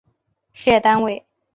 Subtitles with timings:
[0.51, 1.27] 事业单位